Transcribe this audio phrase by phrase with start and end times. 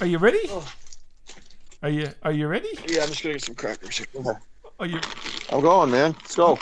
[0.00, 0.40] Are you ready?
[0.48, 0.66] Oh.
[1.82, 2.68] Are you Are you ready?
[2.88, 3.98] Yeah, I'm just gonna get some crackers.
[3.98, 4.40] here.
[4.80, 5.00] Are you?
[5.50, 6.16] I'm going, man.
[6.20, 6.58] Let's go.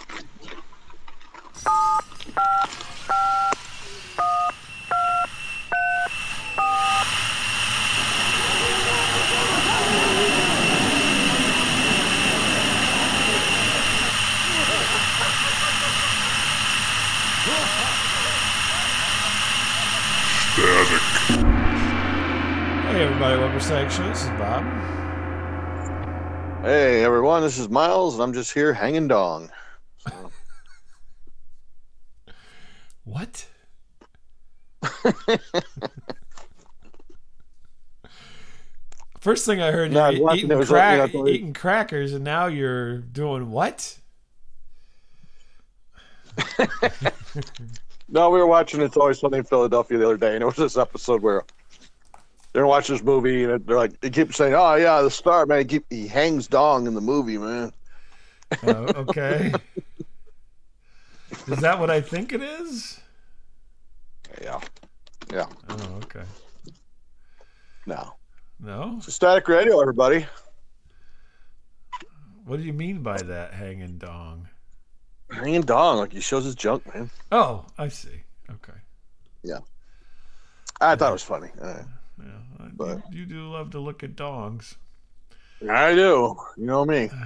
[22.92, 24.08] Hey everybody, to Show.
[24.08, 24.64] This is Bob.
[26.62, 27.42] Hey, everyone.
[27.42, 29.48] This is Miles, and I'm just here hanging dong.
[29.98, 30.10] So,
[33.04, 33.46] What?
[39.20, 42.24] First thing I heard, No, you're eating, No, crack- like- you know, eating crackers, and
[42.24, 43.98] now you're doing what?
[48.08, 50.56] no, we were watching It's Always Sunny in Philadelphia the other day, and it was
[50.56, 51.44] this episode where
[52.52, 55.60] they're watching this movie, and they're like, they keep saying, "Oh yeah, the star man,
[55.60, 57.72] he, keep, he hangs dong in the movie, man."
[58.62, 59.52] Oh, okay.
[61.46, 63.00] is that what I think it is?
[64.42, 64.60] Yeah,
[65.32, 65.46] yeah.
[65.68, 66.24] Oh, okay.
[67.86, 68.14] No,
[68.60, 68.94] No?
[68.98, 70.26] it's Static Radio, everybody.
[72.44, 74.48] What do you mean by that, hanging dong?
[75.30, 77.10] Hanging dong, like he shows his junk, man.
[77.30, 78.22] Oh, I see.
[78.50, 78.78] Okay.
[79.42, 79.58] Yeah.
[80.80, 81.48] I thought it was funny.
[81.60, 81.82] Uh,
[82.24, 84.76] Yeah, But- you, do love to look at dongs.
[85.68, 86.36] I do.
[86.56, 87.10] You know me.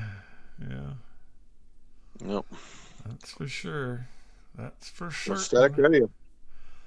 [0.59, 0.95] Yeah,
[2.27, 2.47] Yep.
[3.07, 4.07] that's for sure.
[4.57, 5.37] That's for sure.
[5.37, 6.09] Static Radio.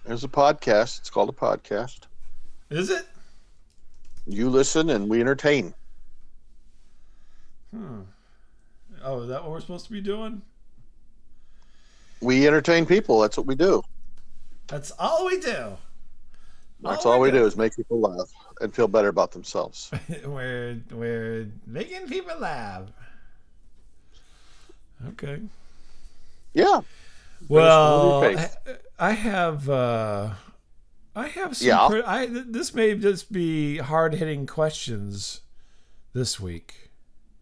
[0.05, 0.97] There's a podcast.
[0.99, 2.07] It's called a podcast.
[2.71, 3.05] Is it?
[4.25, 5.75] You listen, and we entertain.
[7.71, 8.01] Hmm.
[9.03, 10.41] Oh, is that what we're supposed to be doing?
[12.21, 13.19] We entertain people.
[13.21, 13.83] That's what we do.
[14.67, 15.77] That's all we do.
[16.81, 19.91] That's all we do is make people laugh and feel better about themselves.
[20.25, 22.83] we're we're making people laugh.
[25.09, 25.39] Okay.
[26.53, 26.81] Yeah.
[27.47, 28.23] Well,
[28.99, 30.31] I, have uh
[31.15, 31.87] I have some Yeah.
[31.89, 35.41] pre- I this may just be hard-hitting questions
[36.13, 36.89] this week.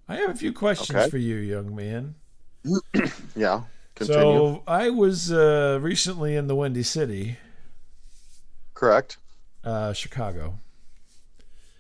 [0.08, 1.10] I have a few questions Okay.
[1.10, 2.16] for you, young man.
[3.36, 3.64] Yeah.
[3.96, 4.22] Continue.
[4.22, 7.38] So, I was uh recently in the Windy City,
[8.74, 9.18] Correct.
[9.68, 10.60] Uh Chicago.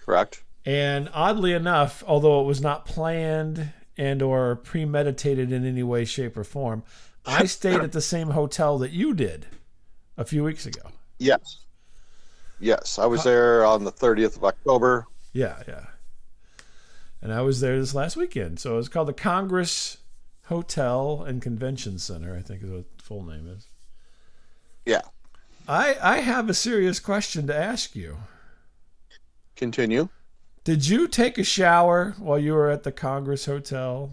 [0.06, 0.44] Correct.
[0.66, 6.36] And oddly enough, although it was not planned and or premeditated in any way, shape,
[6.38, 6.84] or form,
[7.26, 9.48] I stayed at the same hotel that you did
[10.18, 10.82] a few weeks ago.
[11.18, 11.66] Yes.
[12.60, 13.00] Yes.
[13.00, 15.08] I was there on the 30th of October.
[15.32, 15.86] Yeah, yeah.
[17.22, 18.60] And I was there this last weekend.
[18.60, 19.98] So it's called the Congress
[20.46, 23.68] Hotel and Convention Center, I think is what the full name is.
[24.86, 25.02] Yeah.
[25.68, 28.18] I I have a serious question to ask you.
[29.56, 30.10] Continue.
[30.64, 34.12] Did you take a shower while you were at the Congress Hotel?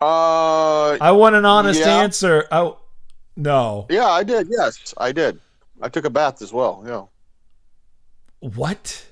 [0.00, 1.98] Uh, I want an honest Yeah.
[1.98, 2.46] answer.
[2.50, 2.78] Oh,
[3.36, 3.86] no.
[3.90, 4.48] yeah, I did.
[4.50, 5.40] Yes, I did.
[5.80, 6.82] I took a bath as well.
[6.86, 8.48] Yeah.
[8.54, 9.06] What?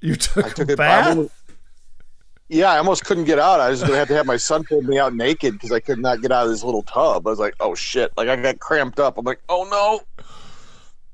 [0.00, 1.30] You took, took a bath?
[2.48, 3.60] Yeah, I almost couldn't get out.
[3.60, 5.80] I was going to have to have my son pull me out naked because I
[5.80, 7.26] could not get out of this little tub.
[7.26, 8.12] I was like, oh shit.
[8.16, 9.16] Like I got cramped up.
[9.18, 10.24] I'm like, oh no.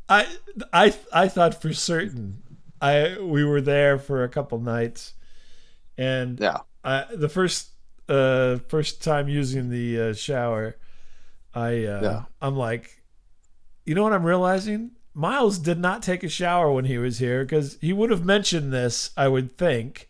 [0.09, 0.27] I
[0.73, 2.43] I I thought for certain
[2.81, 5.15] I we were there for a couple nights,
[5.97, 6.59] and Yeah.
[6.83, 7.69] I, the first
[8.09, 10.77] uh first time using the uh, shower,
[11.55, 12.23] I uh, Yeah.
[12.43, 13.03] I'm like,
[13.85, 14.93] you know what I'm realizing?
[15.15, 18.73] Miles did not take a shower when he was here because he would have mentioned
[18.73, 19.11] this.
[19.17, 20.10] I would think.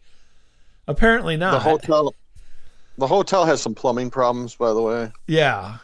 [0.90, 1.52] Apparently not.
[1.52, 2.14] The hotel.
[2.98, 5.12] The hotel has some plumbing problems, by the way.
[5.26, 5.78] yeah.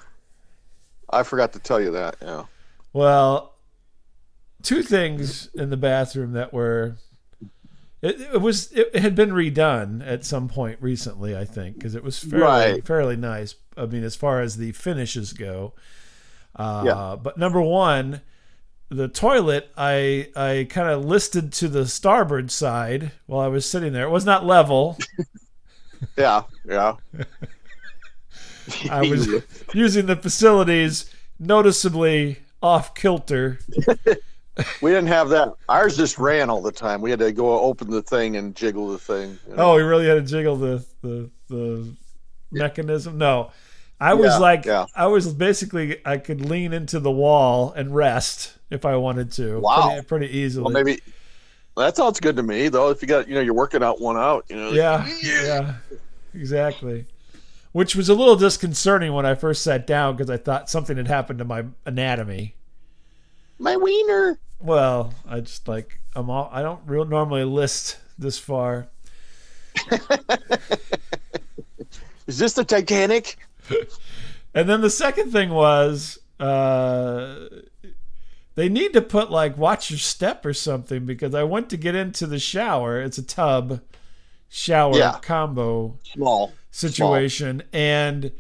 [1.09, 2.17] I forgot to tell you that.
[2.21, 2.45] Yeah.
[2.93, 3.55] Well,
[4.63, 6.97] two things in the bathroom that were.
[8.03, 12.03] It, it was it had been redone at some point recently, I think, because it
[12.05, 12.87] was fairly Right.
[12.87, 13.55] fairly nice.
[13.77, 15.75] I mean, as far as the finishes go.
[16.57, 17.17] Uh, Yeah.
[17.23, 18.21] But number one,
[18.89, 23.93] the toilet I I kind of listed to the starboard side while I was sitting
[23.93, 24.05] there.
[24.07, 24.99] It was not level.
[26.17, 26.43] Yeah.
[26.67, 26.97] Yeah.
[28.91, 29.29] I was
[29.75, 33.59] using the facilities noticeably off kilter.
[34.83, 35.55] we didn't have that.
[35.69, 37.01] Ours just ran all the time.
[37.01, 39.39] We had to go open the thing and jiggle the thing.
[39.49, 39.73] you know.
[39.73, 41.95] Oh, we really had to jiggle the the the
[42.53, 43.19] mechanism.
[43.19, 43.51] No,
[44.01, 44.87] I was Yeah, like, yeah.
[44.95, 49.61] I was basically, I could lean into the wall and rest if I wanted to.
[49.61, 49.89] Wow.
[49.89, 50.65] pretty, pretty easily.
[50.65, 51.01] Well, maybe
[51.77, 52.91] that sounds good to me, though.
[52.91, 54.71] If you got, you know, you're working out one out, you know.
[54.71, 55.75] yeah, yeah,
[56.35, 57.07] exactly.
[57.73, 61.09] Which was a little disconcerting when I first sat down because I thought something had
[61.09, 62.55] happened to my anatomy.
[63.59, 64.39] My wiener.
[64.59, 66.49] Well, I just like I'm all.
[66.53, 68.89] I don't real normally list this far.
[72.27, 73.37] Is this the Titanic?
[74.55, 77.41] And then the second thing was uh,
[78.55, 81.95] they need to put like watch your step or something because I went to get
[81.95, 83.03] into the shower.
[83.03, 83.83] It's a tub
[84.49, 85.19] shower Yeah.
[85.21, 86.55] combo Small.
[86.71, 88.33] situation and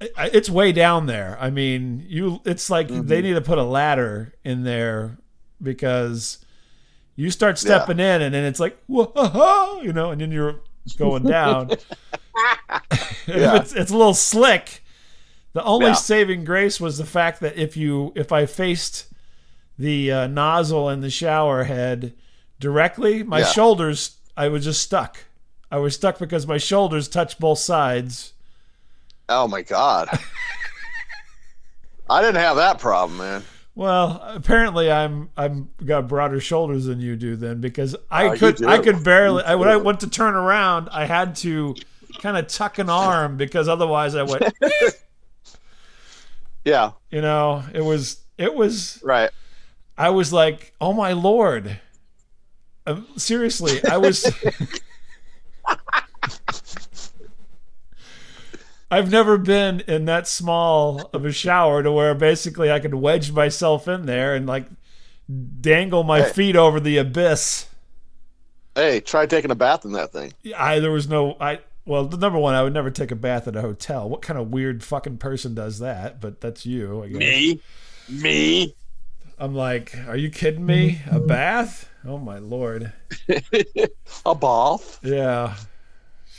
[0.00, 1.36] it's way down there.
[1.38, 5.18] I mean, you it's like they need to put a ladder in there
[5.62, 6.38] because
[7.16, 10.56] you start stepping in and then it's like whoa, you know, and then you're
[10.98, 11.70] going down.
[13.26, 13.56] Yeah.
[13.56, 14.82] it's it's a little slick.
[15.52, 15.92] The only Yeah.
[15.94, 19.06] saving grace was the fact that if you if I faced
[19.78, 22.12] the uh, nozzle and the shower head
[22.60, 23.46] directly, my Yeah.
[23.46, 25.18] shoulders I was just stuck.
[25.70, 28.32] I was stuck because my shoulders touched both sides.
[29.28, 30.08] Oh my god.
[32.10, 33.42] I didn't have that problem, man.
[33.76, 38.64] Well, apparently I'm I'm got broader shoulders than you do then because I you could.
[38.64, 41.74] I could barely I, when I went to turn around I had to
[42.20, 44.44] kind of tuck an arm because otherwise I went
[46.64, 49.30] Yeah, you know it was it was right.
[49.98, 51.80] I was like oh my lord
[52.86, 54.32] Um, seriously I was
[58.94, 63.32] I've never been in that small of a shower to where basically I could wedge
[63.32, 64.66] myself in there and like
[65.60, 66.32] dangle my Hey.
[66.32, 67.66] feet over the abyss.
[68.74, 70.32] Hey, try taking a bath in that thing.
[70.56, 73.48] I there was no I well the number one I would never take a bath
[73.48, 74.08] at a hotel.
[74.08, 76.20] What kind of weird fucking person does that?
[76.20, 77.02] But that's you.
[77.02, 77.18] I guess.
[77.18, 77.60] Me?
[78.08, 78.74] Me?
[79.38, 81.00] I'm like, are you kidding me?
[81.10, 81.88] A bath?
[82.04, 82.92] Oh my lord.
[84.26, 85.00] A bath?
[85.02, 85.56] Yeah.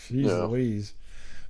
[0.09, 0.43] Jeez Yeah.
[0.43, 0.93] Louise.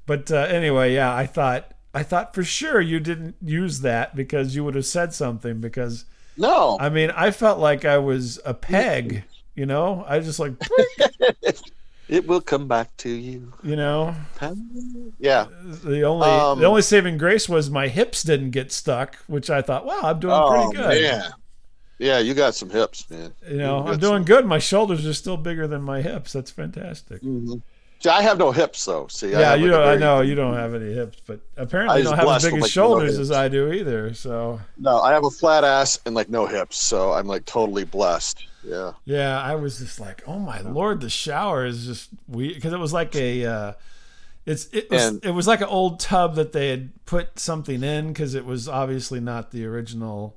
[0.05, 4.55] But uh, anyway, yeah, I thought I thought for sure you didn't use that because
[4.55, 6.05] you would have said something because
[6.37, 6.77] No.
[6.79, 9.23] I mean I felt like I was a peg,
[9.55, 10.03] you know?
[10.07, 10.53] I just like
[12.07, 13.51] It will come back to you.
[13.63, 14.13] you know,
[15.17, 15.47] Yeah.
[15.83, 19.63] the only Um, the only saving grace was my hips didn't get stuck, which I
[19.63, 21.01] thought, wow, I'm doing Oh, pretty good.
[21.01, 21.31] man.
[21.97, 23.33] Yeah, you got some hips, man.
[23.49, 24.45] You know, You I'm doing some- good.
[24.45, 26.33] My shoulders are still bigger than my hips.
[26.33, 27.23] That's fantastic.
[27.23, 27.61] Mhm.
[27.99, 29.07] See, I have no hips, though.
[29.07, 29.87] See, yeah, have you don't.
[29.87, 32.53] I know you don't have any hips, but apparently I you don't have as big
[32.53, 33.19] like, no shoulders hips.
[33.21, 34.13] as I do either.
[34.13, 37.83] So No, I have a flat ass and like no hips, so I'm like totally
[37.83, 38.45] blessed.
[38.63, 38.93] Yeah.
[39.05, 42.79] yeah, I was just like, oh my lord, the shower is just weird because it
[42.79, 43.45] was like a.
[43.45, 43.73] Uh,
[44.45, 47.81] it's it was And- it was like an old tub that they had put something
[47.83, 50.35] in because it was obviously not the original.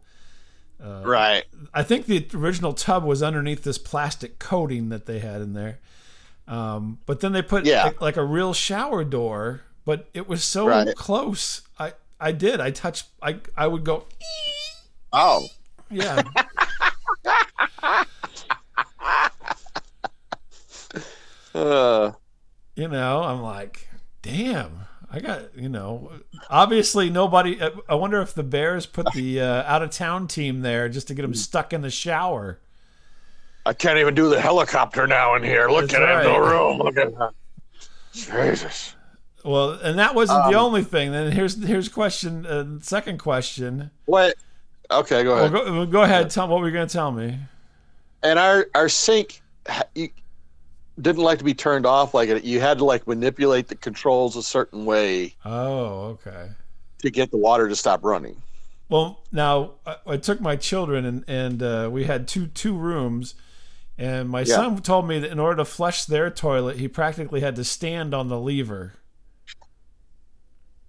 [0.82, 1.44] Uh, Right.
[1.74, 5.80] I think the original tub was underneath this plastic coating that they had in there.
[6.48, 7.84] Um, but then they put Yeah.
[7.84, 10.94] like, like a real shower door, but it was so Right.
[10.96, 11.62] close.
[11.78, 12.60] I I did.
[12.60, 13.06] I touched.
[13.22, 14.06] I I would go.
[15.12, 15.46] Oh.
[15.90, 16.22] Yeah.
[21.54, 22.12] Uh,
[22.76, 23.88] you know, I'm like,
[24.22, 24.80] damn.
[25.10, 26.12] I got you know.
[26.50, 27.58] Obviously, nobody.
[27.88, 31.14] I wonder if the Bears put the uh, out of town team there just to
[31.14, 32.58] get them stuck in the shower.
[33.68, 35.68] I can't even do the helicopter now in here.
[35.68, 36.78] Look That's at it, I no room.
[36.78, 37.32] Look at that.
[38.12, 38.94] Jesus.
[39.44, 41.12] Well, and that wasn't the Um, only thing.
[41.12, 42.46] Then here's here's question.
[42.46, 43.90] Uh, second question.
[44.06, 44.36] What?
[44.90, 45.52] Okay, go Well, ahead.
[45.52, 46.30] go, well, go ahead.
[46.30, 47.38] Tell what were you going to tell me?
[48.22, 49.42] and our our sink
[51.00, 52.42] didn't like to be turned off like it.
[52.44, 56.48] You had to like manipulate the controls a certain way Oh, okay.
[57.02, 58.40] to get the water to stop running.
[58.88, 63.34] Well, now I, I took my children and and uh, we had two two rooms,
[63.98, 64.54] and my Yeah.
[64.56, 68.14] son told me that in order to flush their toilet, he practically had to stand
[68.14, 68.94] on the lever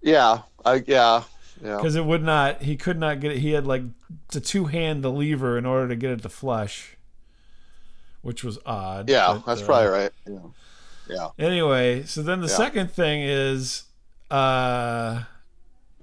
[0.02, 1.24] Yeah, I yeah
[1.62, 1.76] yeah.
[1.76, 2.62] because it would not.
[2.62, 3.40] He could not get it.
[3.40, 3.84] He had like
[4.30, 6.96] to two hand the lever in order to get it to flush,
[8.22, 9.10] which was odd.
[9.10, 10.12] Yeah, but, that's uh, probably right.
[10.28, 10.40] Yeah.
[11.10, 11.28] Yeah.
[11.38, 12.54] Anyway, so then the Yeah.
[12.56, 13.84] second thing is,
[14.32, 15.24] uh,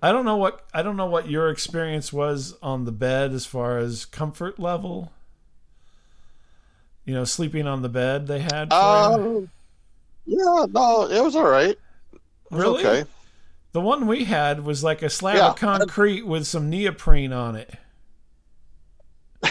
[0.03, 3.47] I don't know what I don't know what your experience was on the bed as
[3.47, 5.13] far as comfort level.
[7.07, 8.69] You know, sleeping on the bed they had.
[8.71, 9.41] Uh,
[10.27, 11.79] yeah, no, it was all right.
[12.51, 12.85] Was Really?
[12.85, 13.09] Okay.
[13.73, 15.49] The one we had was like a slab Yeah.
[15.51, 17.75] of concrete with some neoprene on it.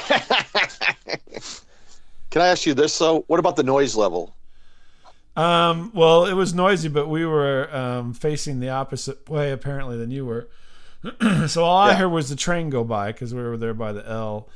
[2.31, 3.21] Can I ask you this though?
[3.27, 4.35] What about the noise level?
[5.37, 10.11] Um, well, it was noisy, but we were um, facing the opposite way apparently than
[10.11, 10.47] you were.
[11.47, 14.07] so all I heard was the train go by because we were there by the
[14.09, 14.49] L,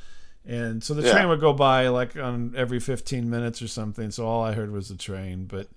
[0.50, 1.12] and so the Yeah.
[1.14, 4.10] train would go by like on every fifteen minutes or something.
[4.12, 5.68] So all I heard was the train, but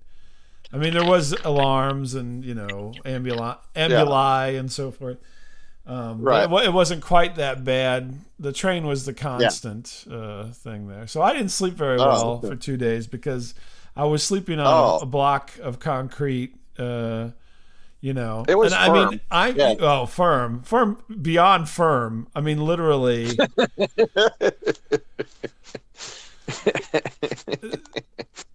[0.73, 5.17] I mean there was alarms and you know ambuli and so forth.
[5.85, 6.49] Um, Right.
[6.49, 8.13] But it, it wasn't quite that bad.
[8.39, 11.07] The train was the constant uh, thing there.
[11.07, 12.47] So I didn't sleep very Oh, well okay.
[12.49, 13.53] for two days because
[13.95, 14.97] I was sleeping on Oh.
[14.99, 16.55] a, a block of concrete.
[16.79, 17.29] Uh,
[18.03, 19.21] you know, It was and I mean.
[19.31, 19.75] I Yeah.
[19.79, 22.27] oh firm, firm beyond firm.
[22.35, 23.29] I mean, literally.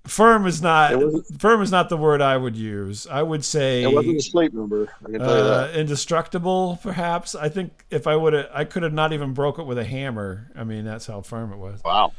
[0.07, 0.93] firm is not
[1.39, 3.07] firm is not the word I would use.
[3.07, 4.93] I would say It wasn't a sleep number.
[5.03, 7.35] I can tell you uh, indestructible, perhaps.
[7.35, 9.85] I think if I would have, I could have not even broke it with a
[9.85, 10.51] hammer.
[10.55, 11.81] I mean, that's how firm it was.
[11.83, 12.13] Wow.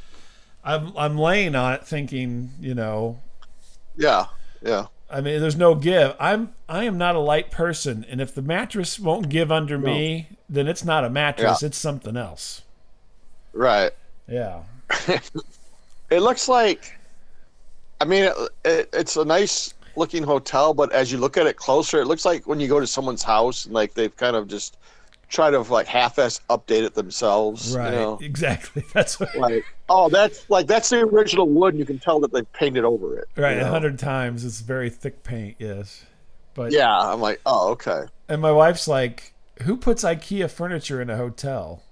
[0.64, 3.20] I'm I'm laying on it, thinking, you know,
[3.96, 4.26] Yeah.
[4.64, 4.88] Yeah.
[5.12, 6.16] I mean, there's no give.
[6.20, 10.28] I'm I am not a light person, and if the mattress won't give under me,
[10.48, 11.64] then it's not a mattress.
[11.64, 12.62] It's something else.
[13.54, 13.92] Right.
[14.28, 14.64] Yeah.
[16.10, 16.98] It looks like,
[18.02, 18.36] I mean, it,
[18.66, 22.26] it, it's a nice looking hotel, but as you look at it closer, it looks
[22.26, 24.78] like when you go to someone's house and like they've kind of just
[25.28, 27.76] tried to like half-ass update it themselves.
[27.76, 27.94] Right.
[27.94, 28.20] You know?
[28.24, 28.84] Exactly.
[28.94, 32.32] That's what, Like, oh, that's like that's the original wood, and you can tell that
[32.32, 33.28] they've painted over it.
[33.36, 33.58] right.
[33.58, 34.46] A hundred times.
[34.46, 35.56] It's very thick paint.
[35.60, 36.06] Yes.
[36.54, 38.04] But Yeah, I'm like, oh, okay.
[38.28, 41.84] And my wife's like, "Who puts IKEA furniture in a hotel?"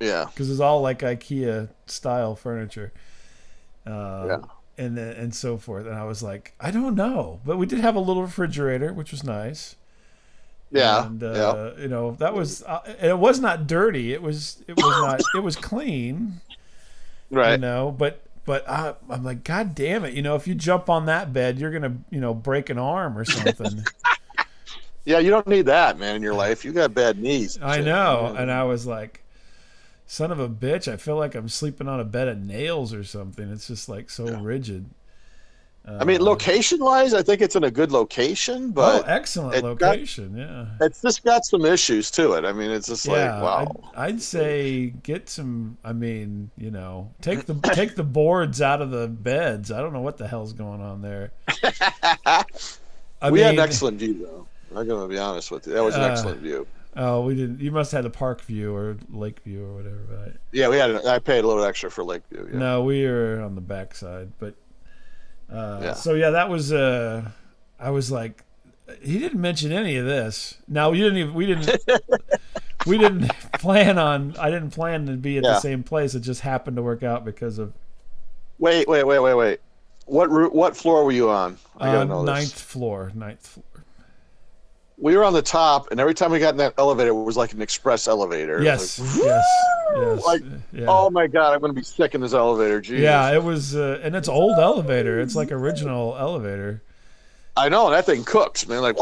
[0.00, 0.26] Yeah.
[0.26, 2.92] because it's all like IKEA style furniture.
[3.86, 4.38] Uh, Yeah.
[4.76, 5.86] And and so forth.
[5.86, 9.10] And I was like, I don't know, but we did have a little refrigerator, which
[9.10, 9.74] was nice.
[10.70, 11.06] Yeah.
[11.06, 11.28] And yeah.
[11.28, 14.12] uh, you know that was uh, it was not dirty.
[14.12, 16.40] It was it was not it was clean.
[17.30, 17.52] Right.
[17.52, 20.14] You know, but but I, I'm like, God damn it!
[20.14, 23.18] You know, if you jump on that bed, you're gonna you know break an arm
[23.18, 23.84] or something.
[25.08, 26.66] Yeah, you don't need that, man, in your life.
[26.66, 27.58] You got bad knees.
[27.62, 28.34] I know.
[28.36, 29.24] And I was like,
[30.06, 33.02] son of a bitch, I feel like I'm sleeping on a bed of nails or
[33.04, 33.50] something.
[33.50, 34.90] It's just like so rigid.
[35.86, 39.54] I mean, Uh, location wise, I think it's in a good location, but oh, excellent
[39.56, 40.36] it got- location.
[40.36, 40.66] yeah.
[40.84, 42.44] it's just got some issues to it.
[42.44, 43.90] I mean, it's just Yeah, like, wow.
[43.96, 45.78] I'd, I'd say get some.
[45.84, 49.72] I mean, you know, take the take the boards out of the beds.
[49.72, 51.30] I don't know what the hell's going on there.
[53.20, 54.14] We mean, had an excellent view,
[54.70, 54.78] though.
[54.78, 55.72] I'm to be honest with you.
[55.72, 56.66] That was an Uh, excellent view.
[56.96, 57.60] Oh, we didn't.
[57.60, 60.00] You must have had a park view or lake view or whatever.
[60.08, 60.36] Right?
[60.52, 61.04] Yeah, we had.
[61.06, 62.48] I paid a little extra for Lakeview.
[62.52, 62.58] Yeah.
[62.58, 64.54] No, we were on the backside, but
[65.52, 65.92] uh, Yeah.
[65.94, 66.72] so yeah, that was.
[66.72, 67.30] Uh,
[67.80, 68.42] I was like,
[69.02, 70.58] he didn't mention any of this.
[70.66, 71.34] Now we didn't even.
[71.34, 71.70] We didn't.
[72.86, 74.36] we didn't plan on.
[74.38, 76.14] I didn't plan to be at the same place.
[76.14, 77.72] It just happened to work out because of
[78.58, 79.60] Wait, wait, wait, wait, wait.
[80.06, 81.58] What roo- what floor were you on?
[81.78, 82.60] I uh, know ninth this.
[82.60, 83.12] floor.
[83.14, 83.64] Ninth floor.
[85.00, 87.36] We were on the top, and every time we got in that elevator, it was
[87.36, 88.60] like an express elevator.
[88.62, 89.44] Yes, like, yes,
[89.94, 90.24] yes.
[90.26, 90.86] Like, yeah.
[90.88, 92.80] Oh my god, I'm going to be sick in this elevator.
[92.80, 93.02] Jesus.
[93.04, 95.20] yeah, it was, uh, and it's old elevator.
[95.20, 96.82] It's like original elevator.
[97.56, 98.82] I know that thing cooks, man.
[98.82, 98.96] Like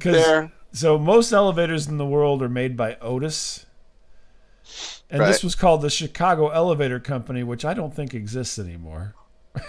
[0.00, 0.52] there.
[0.72, 3.66] So most elevators in the world are made by Otis.
[5.10, 5.28] And Right.
[5.28, 9.14] this was called the Chicago Elevator Company, which I don't think exists anymore.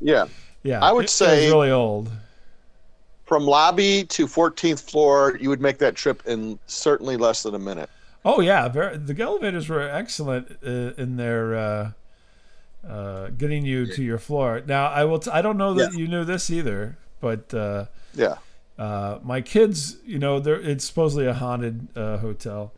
[0.00, 0.26] Yeah.
[0.62, 2.10] Yeah, I would it- it say- was really old.
[3.26, 7.58] From lobby to 14th floor, you would make that trip in certainly less than a
[7.58, 7.90] minute.
[8.24, 11.90] Oh yeah, very, the elevators were excellent uh, in their uh,
[12.88, 14.62] uh, getting you to your floor.
[14.66, 15.18] Now I will.
[15.18, 18.36] T- I don't know that you knew this either, but uh, Yeah.
[18.78, 22.72] uh, my kids, you know, they're, it's supposedly a haunted uh, hotel,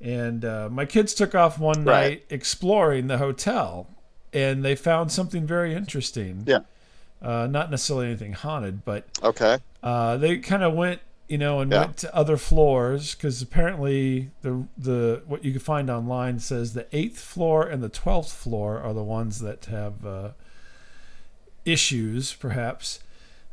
[0.00, 2.02] and uh, my kids took off one Right.
[2.10, 3.86] night exploring the hotel,
[4.32, 6.44] and they found something very interesting.
[6.46, 6.60] Yeah.
[7.22, 9.58] Uh, not necessarily anything haunted, but Okay.
[9.82, 11.80] Uh, they kind of went, you know, and Yeah.
[11.80, 16.86] went to other floors because apparently the the what you can find online says the
[16.92, 20.30] eighth floor and the twelfth floor are the ones that have uh,
[21.64, 23.00] issues, perhaps.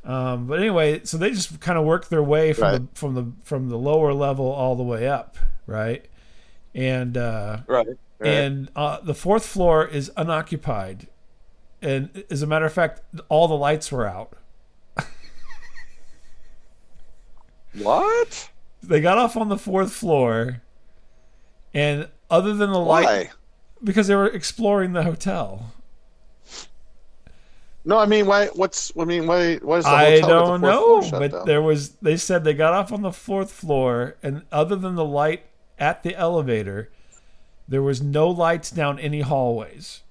[0.04, 2.94] Um, but anyway, so they just kind of worked their way from Right.
[2.94, 6.06] the from the from the lower level all the way up, right?
[6.74, 7.88] And uh, Right.
[8.20, 8.30] right.
[8.30, 11.08] and uh, the fourth floor is unoccupied,
[11.82, 14.34] and as a matter of fact, all the lights were out.
[17.84, 18.50] What?
[18.84, 20.62] they got off on the fourth floor
[21.74, 23.30] and other than the light Why?
[23.84, 25.74] because they were exploring the hotel
[27.86, 28.48] No, I mean, why?
[28.48, 28.92] What's?
[29.00, 29.56] I mean, why?
[29.58, 31.46] Why is the i the don't fourth know but down?
[31.46, 35.06] there was they said they got off on the fourth floor and other than the
[35.06, 35.44] light
[35.80, 36.90] at the elevator
[37.68, 40.02] there was no lights down any hallways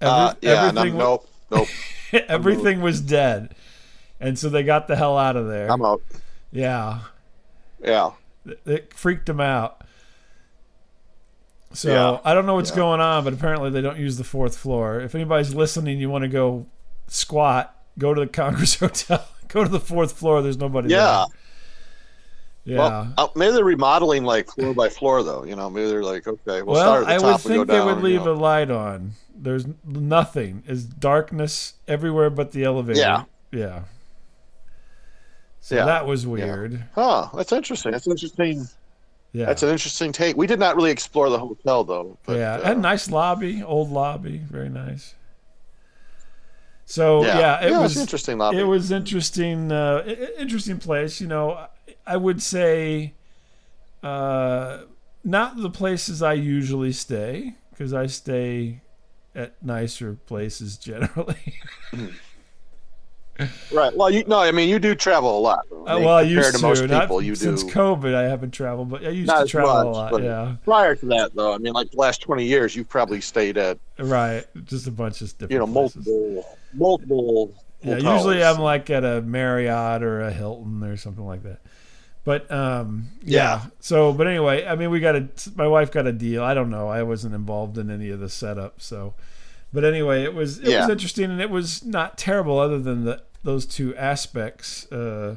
[0.00, 0.70] Every- uh, yeah.
[0.72, 1.28] No, everything, wa- nope.
[1.50, 1.68] Nope.
[2.28, 3.54] everything was dead
[4.22, 6.00] and so they got the hell out of there I'm out.
[6.50, 7.00] yeah
[7.82, 8.12] Yeah.
[8.46, 9.82] it, it freaked them out.
[11.74, 12.20] So Yeah.
[12.24, 12.76] I don't know what's Yeah.
[12.76, 15.00] going on, but apparently they don't use the fourth floor.
[15.00, 16.66] If anybody's listening, you want to go
[17.08, 20.42] squat, go to the Congress Hotel, go to the fourth floor.
[20.42, 21.24] There's nobody Yeah.
[22.64, 22.78] Yeah.
[22.78, 25.42] Well, uh, maybe they're remodeling like floor by floor, though.
[25.44, 27.42] You know, maybe they're like, okay, we'll well, start at the I top would and
[27.42, 28.32] think they would you leave know.
[28.32, 29.12] a light on.
[29.34, 30.62] There's nothing.
[30.68, 33.00] Is darkness everywhere but the elevator.
[33.00, 33.24] Yeah.
[33.50, 33.80] Yeah.
[35.64, 35.84] So Yeah.
[35.86, 36.84] that was weird.
[36.96, 37.92] Oh, that's interesting.
[37.92, 38.66] That's interesting.
[39.32, 39.46] Yeah.
[39.46, 40.36] That's an interesting take.
[40.36, 42.18] We did not really explore the hotel, though.
[42.26, 45.14] But, yeah, uh, had a nice lobby, old lobby, very nice.
[46.84, 48.58] So yeah, yeah, it yeah, was interesting lobby.
[48.58, 50.02] It was interesting, uh,
[50.36, 51.20] interesting place.
[51.20, 51.68] You know, I-
[52.06, 53.14] I would say,
[54.02, 54.78] uh,
[55.24, 58.80] not the places I usually stay because I stay
[59.34, 61.60] at nicer places generally.
[63.72, 63.96] Right.
[63.96, 65.66] Well, you no, I mean, you do travel a lot.
[65.86, 66.66] I Uh, well, I compared used to to.
[66.66, 67.36] most Not people, you do.
[67.36, 67.70] since do.
[67.70, 70.22] COVID, I haven't traveled, but I used Not to travel a lot.
[70.22, 73.56] Yeah, Prior to that, though, I mean, like the last twenty years, you've probably stayed
[73.58, 74.44] at right.
[74.64, 75.52] Just a bunch of different.
[75.52, 76.06] you know places.
[76.06, 77.54] multiple multiple.
[77.82, 78.14] Yeah, hotels.
[78.14, 81.60] usually I'm like at a Marriott or a Hilton or something like that.
[82.24, 83.62] But um, yeah.
[83.62, 83.66] Yeah.
[83.80, 85.28] So, but anyway, I mean, we got a.
[85.56, 86.44] My wife got a deal.
[86.44, 86.86] I don't know.
[86.88, 88.80] I wasn't involved in any of the setup.
[88.80, 89.14] So,
[89.72, 93.22] but anyway, it was it was interesting and it was not terrible, other than the
[93.44, 95.36] those two aspects uh,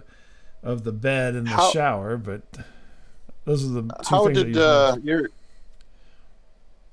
[0.63, 2.17] of the bed and the How- shower.
[2.17, 2.41] But
[3.45, 4.37] those are the two How things.
[4.43, 5.29] did uh, your?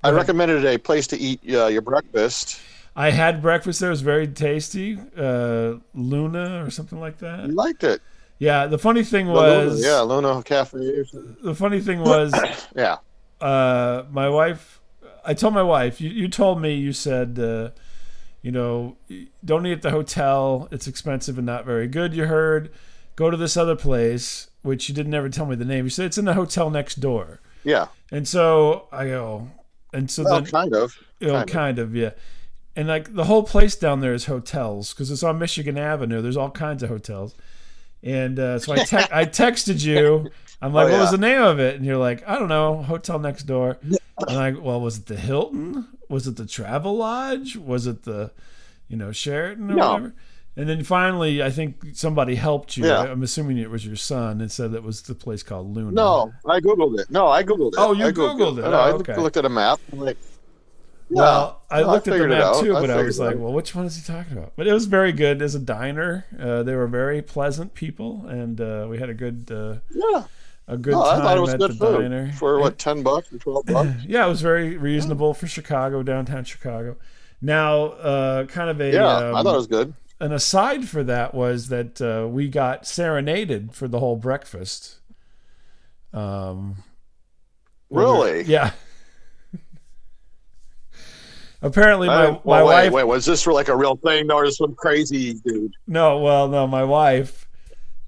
[0.04, 2.60] I recommended a place to eat uh, your breakfast.
[2.96, 3.88] I had breakfast there.
[3.88, 4.98] It was very tasty.
[5.16, 7.46] Uh, Luna or something like that.
[7.46, 8.02] You liked it.
[8.38, 8.66] Yeah.
[8.66, 9.84] The funny thing The Luna, was.
[9.84, 10.78] yeah, Luna Cafe.
[11.42, 12.34] The funny thing was
[12.76, 12.96] Yeah.
[13.40, 14.80] uh, my wife
[15.24, 17.70] i told my wife you, you told me you said uh,
[18.42, 18.96] you know
[19.44, 20.68] don't eat at the hotel.
[20.72, 22.70] It's expensive and not very good you heard.
[23.14, 25.84] Go to this other place which you didn't ever tell me the name.
[25.84, 27.40] You said it's in the hotel next door.
[27.64, 27.86] Yeah.
[28.10, 29.48] and so i go
[29.92, 30.96] and so Well, then kind of.
[31.20, 31.52] you know, kind of.
[31.54, 32.10] kind of yeah.
[32.74, 36.20] And like the whole place down there is hotels because it's on michigan avenue.
[36.22, 37.34] There's all kinds of hotels.
[38.02, 40.30] And uh, so I, te- I texted you.
[40.60, 41.76] I'm like Oh, what was the name of it?
[41.76, 42.82] And you're like i don't know.
[42.82, 43.78] Hotel next door
[44.28, 48.30] and i well was it the hilton was it the travelodge was it the
[48.88, 49.88] you know sheraton or No.
[49.92, 50.14] whatever
[50.56, 53.00] and then finally i think somebody helped you Yeah.
[53.02, 56.32] i'm assuming it was your son and said it was the place called luna No,
[56.46, 57.10] I googled it.
[57.10, 57.78] No, I googled it.
[57.78, 58.62] Oh, you I Googled it.
[58.62, 59.16] No, Oh, I okay.
[59.16, 59.80] looked at a map.
[59.92, 60.16] Like,
[61.08, 63.74] Well, I no, looked at the map too, but I figured was like, well, which
[63.74, 64.52] one is he talking about?
[64.56, 66.24] But it was very good as a diner.
[66.38, 70.24] Uh, they were very pleasant people, and uh, we had a good uh, yeah.
[70.68, 72.32] A good No, I time thought it was at good the diner.
[72.32, 73.90] for what ten bucks or twelve bucks.
[74.06, 76.96] Yeah, it was very reasonable for Chicago, downtown Chicago.
[77.40, 79.94] Now, uh, kind of a Yeah, um, I thought it was good.
[80.20, 84.98] an aside for that was that uh, we got serenaded for the whole breakfast.
[86.12, 86.76] Um,
[87.90, 88.42] Really?
[88.44, 88.70] yeah.
[91.62, 94.30] Apparently, my, well, my wait, wife wait, was this for like a real thing?
[94.32, 95.72] Or just some crazy dude?
[95.86, 97.41] No, well, no, my wife,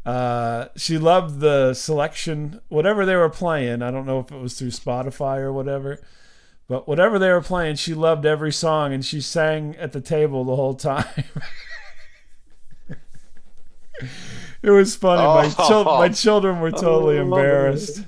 [0.07, 3.83] uh, she loved the selection, whatever they were playing.
[3.83, 5.99] I don't know if it was through Spotify or whatever,
[6.69, 10.45] but whatever they were playing, she loved every song and she sang at the table
[10.45, 11.05] the whole time.
[14.63, 15.23] it was funny.
[15.23, 15.69] My, Oh.
[15.69, 17.23] chil- my children were totally Oh.
[17.23, 18.05] embarrassed.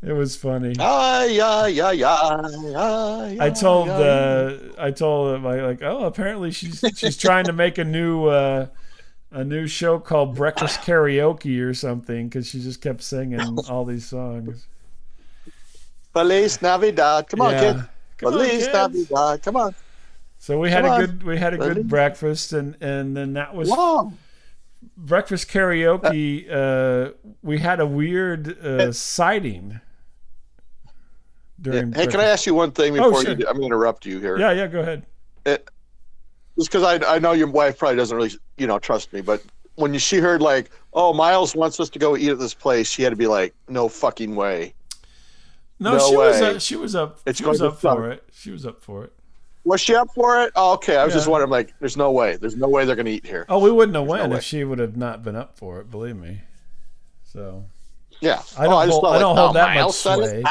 [0.00, 0.74] It was funny.
[0.78, 3.34] Ah, yeah, yeah, yeah, yeah.
[3.40, 7.84] I told uh, I told my like oh apparently she's she's trying to make a
[7.84, 8.66] new uh,
[9.30, 14.06] a new show called Breakfast Karaoke or something because she just kept singing all these
[14.06, 14.66] songs.
[16.12, 17.28] Feliz Navidad.
[17.28, 17.60] Come on, Yeah.
[17.72, 17.88] kid.
[18.18, 18.72] Come on, Feliz kids.
[18.72, 19.42] Navidad.
[19.42, 19.74] Come on.
[20.38, 21.00] So we had Come a on.
[21.00, 24.12] good we had a good breakfast and and then that was Wow.
[24.96, 26.46] breakfast karaoke.
[26.50, 27.12] Uh,
[27.42, 29.80] we had a weird uh, sighting
[30.84, 30.90] Yeah.
[31.60, 31.92] during.
[31.92, 33.34] Hey, can I ask you one thing Oh, before sure.
[33.34, 33.46] you?
[33.48, 34.38] I'm going to interrupt you here.
[34.38, 34.66] Yeah, yeah.
[34.68, 35.04] Go ahead.
[36.58, 39.42] Just because I, I know your wife probably doesn't really, you know, trust me, but
[39.76, 43.02] when she heard like, oh, Miles wants us to go eat at this place, she
[43.02, 44.74] had to be like, no fucking way.
[45.78, 46.48] No, No she was way.
[46.48, 47.20] uh, she was up.
[47.26, 48.24] It's she was up for it.
[48.32, 49.12] She was up for it.
[49.62, 50.52] Was she up for it?
[50.56, 50.96] Oh, okay.
[50.96, 52.36] I was just wondering, like, there's no way.
[52.36, 53.44] There's no way they're going to eat here.
[53.48, 55.90] Oh, we wouldn't have There's no if she would have not been up for it.
[55.90, 56.40] Believe me.
[57.24, 57.64] So
[58.20, 58.42] Yeah.
[58.58, 60.16] I don't oh, I just hold- thought, I don't hold oh, that much Miles said
[60.16, 60.42] sway.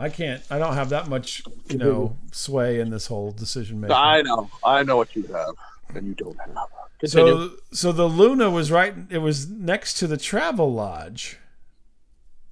[0.00, 0.02] It?
[0.02, 0.06] Wow.
[0.06, 0.42] I can't.
[0.50, 3.96] I don't have that much, you know, sway in this whole decision making.
[3.96, 4.50] I know.
[4.64, 5.54] I know what you have,
[5.94, 6.56] and you don't have.
[6.98, 7.48] Continue.
[7.48, 8.94] So, so the Luna was right.
[9.08, 11.36] It was next to the Travelodge,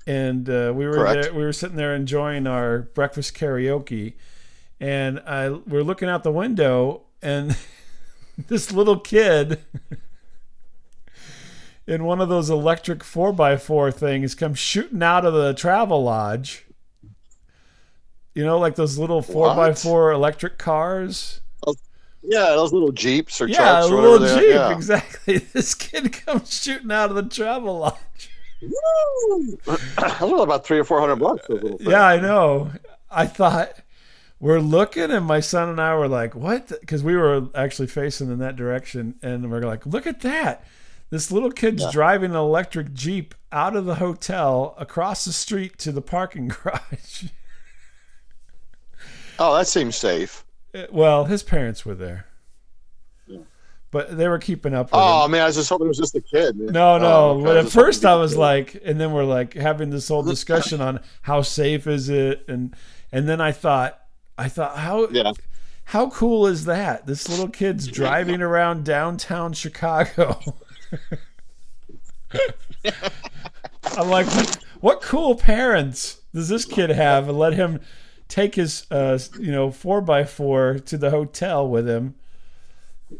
[0.07, 1.23] and uh, we were Correct.
[1.25, 1.35] there.
[1.35, 4.15] We were sitting there enjoying our breakfast karaoke,
[4.81, 7.57] and I we're looking out the window, and
[8.49, 9.61] this little kid
[11.87, 16.63] in one of those electric four x four things comes shooting out of the Travelodge.
[18.39, 21.41] You know, like those little four x four electric cars.
[22.23, 23.87] Yeah, those little jeeps or yeah, trucks.
[23.89, 24.55] a little jeep.
[24.57, 24.73] are.
[24.73, 25.39] Exactly.
[25.53, 27.97] This kid comes shooting out of the travelodge.
[28.61, 28.69] Yeah.
[29.99, 31.47] I was about three or four hundred bucks.
[31.47, 31.91] For those little things.
[31.91, 32.71] Yeah, I know.
[33.11, 33.73] I thought
[34.39, 38.31] we're looking, and my son and I were like, "What?" Because we were actually facing
[38.31, 40.65] in that direction, and we're like, "Look at that!
[41.11, 41.91] This little kid's Yeah.
[41.91, 47.25] driving an electric jeep out of the hotel across the street to the parking garage."
[49.39, 50.45] Oh, that seems safe.
[50.75, 52.27] Uh, well, his parents were there,
[53.27, 53.39] Yeah.
[53.91, 54.87] but they were keeping up.
[54.87, 55.31] With Oh him.
[55.33, 56.57] man, I was just hoping it was just a kid.
[56.59, 57.45] No, Oh, no.
[57.45, 58.41] But at first, I was was a kid.
[58.41, 62.75] like, and then we're like having this whole discussion on how safe is it, and
[63.13, 63.99] and then I thought,
[64.37, 65.33] I thought how Yeah.
[65.85, 67.07] how cool is that?
[67.07, 70.39] This little kid's driving around downtown Chicago.
[73.97, 74.27] I'm like,
[74.81, 77.81] what cool parents does this kid have, and let him
[78.29, 82.15] take his, uh, you know, four by four to the hotel with him.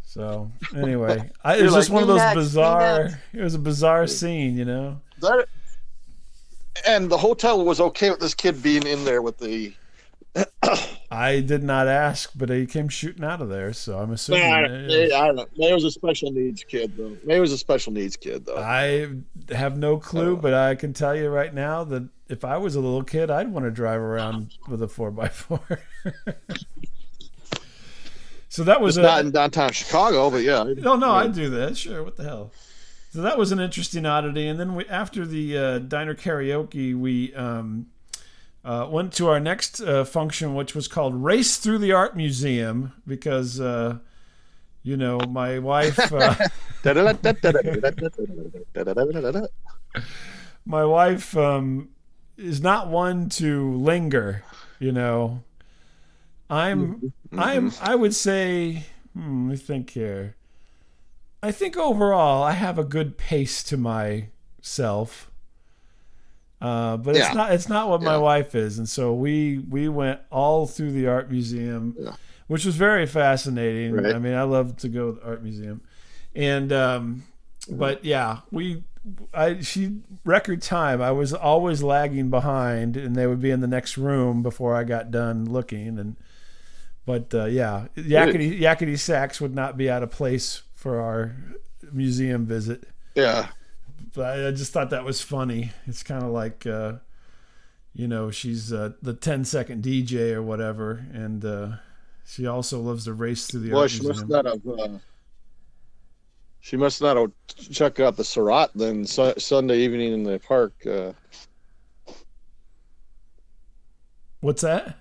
[0.05, 3.21] So anyway, I, it was just one of those next, bizarre.
[3.33, 5.01] It was a bizarre scene, you know.
[5.21, 5.47] That,
[6.87, 9.75] and the hotel was okay with this kid being in there with the.
[11.11, 14.43] I did not ask, but he came shooting out of there, so I'm assuming.
[14.51, 15.47] Nah, it- I don't know.
[15.57, 17.17] It was a special needs kid though.
[17.27, 18.59] It was a special needs kid though.
[18.59, 19.09] I
[19.55, 20.37] have no clue, Oh.
[20.37, 23.51] but I can tell you right now that if I was a little kid, I'd
[23.51, 25.61] want to drive around with a four by four.
[28.51, 30.65] so that was a not in downtown Chicago, but yeah.
[30.77, 31.77] no, no, I'd do that.
[31.77, 32.53] Sure, what the hell?
[33.11, 37.35] So that was an interesting oddity, and then we, after the uh, diner karaoke, we
[37.35, 37.87] um,
[38.69, 42.93] uh, went to our next uh, function, which was called "Race Through the Art Museum,"
[43.07, 43.99] because uh,
[44.83, 45.99] you know my wife.
[46.13, 46.35] Uh,
[50.67, 51.89] my wife um,
[52.37, 54.45] is not one to linger.
[54.79, 55.43] You know,
[56.51, 60.37] I'm I'm I would say hmm, let me think here.
[61.43, 65.28] I think overall I have a good pace to myself.
[66.61, 67.35] Uh, but it's Yeah.
[67.35, 71.07] not it's not what my wife is, and so we we went all through the
[71.07, 72.13] art museum, Yeah.
[72.49, 73.95] which was very fascinating.
[73.95, 74.15] Right.
[74.15, 75.81] I mean, I love to go to the art museum,
[76.35, 77.23] and um,
[77.71, 78.83] but yeah, we
[79.33, 81.01] I she record time.
[81.01, 84.83] I was always lagging behind, and they would be in the next room before I
[84.83, 85.97] got done looking.
[85.99, 86.17] And
[87.07, 91.37] but uh, yeah, yakety yakety sax would not be out of place for our
[91.93, 92.85] museum visit.
[93.15, 93.49] yeah.
[94.15, 95.73] But I, just thought that was funny.
[95.87, 96.67] It's kind of like.
[96.67, 96.95] Uh,
[97.95, 101.69] you know, she's uh, the 10 second DJ or whatever, and uh,
[102.25, 104.61] she also loves to race through the Well, art she must not have.
[104.67, 104.99] Uh,
[106.61, 110.75] she must not have checked out the Seurat then su- Sunday evening in the park.
[110.87, 111.13] Uh,
[114.41, 114.98] What's that?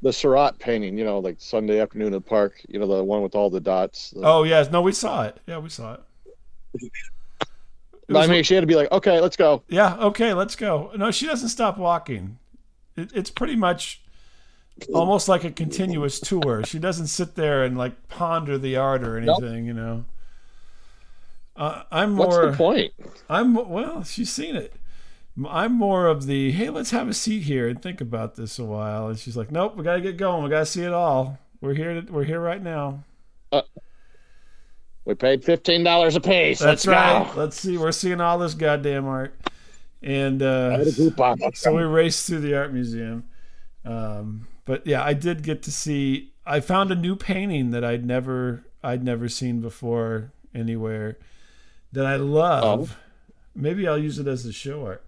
[0.00, 2.60] The Seurat painting, you know, like Sunday afternoon in the park.
[2.68, 4.10] You know, the one with all the dots.
[4.10, 5.38] The- Oh yes, no, we saw it.
[5.46, 6.00] Yeah, we saw it.
[8.08, 9.62] It I mean, she had to be like, okay, let's go.
[9.68, 10.90] yeah, okay, let's go.
[10.96, 12.38] No, she doesn't stop walking.
[12.96, 14.00] It, it's pretty much
[14.94, 16.64] almost like a continuous tour.
[16.64, 19.42] She doesn't sit there and like ponder the art or Nope.
[19.42, 20.04] anything, you know.
[21.56, 22.28] Uh, I'm more.
[22.28, 22.92] What's the point?
[23.28, 24.04] I'm well.
[24.04, 24.72] She's seen it.
[25.46, 28.64] I'm more of the hey, let's have a seat here and think about this a
[28.64, 29.08] while.
[29.08, 30.42] And she's like, nope, we gotta get going.
[30.42, 31.38] We gotta see it all.
[31.60, 32.00] We're here.
[32.00, 33.04] To, we're here right now.
[35.04, 36.58] We paid fifteen dollars a piece.
[36.58, 37.34] That's let's right.
[37.34, 37.40] go.
[37.40, 37.78] Let's see.
[37.78, 39.34] We're seeing all this goddamn art.
[40.02, 41.38] And uh, had a coupon.
[41.40, 43.24] Let's so we raced through the art museum.
[43.84, 46.32] Um, but yeah, I did get to see.
[46.44, 51.18] I found a new painting that I'd never I'd never seen before anywhere
[51.92, 52.98] that I love.
[53.54, 55.04] Maybe I'll use it as a show art.